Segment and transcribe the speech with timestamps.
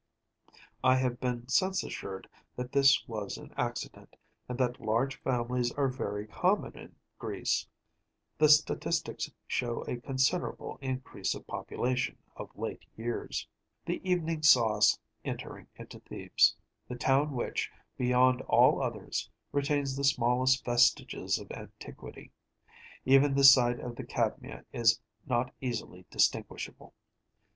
[0.83, 4.15] I have been since assured that this was an accident,
[4.49, 7.67] and that large families are very common in Greece.
[8.39, 13.47] The statistics show a considerable increase of population of late years.(96)
[13.85, 20.65] The evening saw us entering into Thebes‚ÄĒthe town which, beyond all others, retains the smallest
[20.65, 22.31] vestiges of antiquity.
[23.05, 26.95] Even the site of the Cadmea is not easily distinguishable.